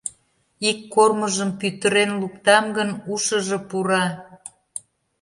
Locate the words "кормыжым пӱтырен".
0.93-2.11